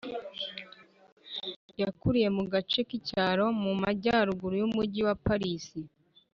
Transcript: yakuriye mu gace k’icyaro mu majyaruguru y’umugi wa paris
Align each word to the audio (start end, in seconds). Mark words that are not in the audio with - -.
yakuriye 1.81 2.29
mu 2.37 2.43
gace 2.53 2.79
k’icyaro 2.87 3.45
mu 3.61 3.71
majyaruguru 3.81 4.53
y’umugi 4.61 5.01
wa 5.07 5.15
paris 5.25 5.65